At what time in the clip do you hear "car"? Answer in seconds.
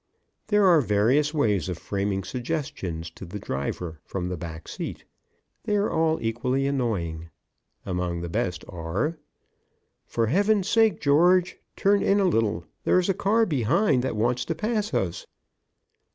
13.13-13.45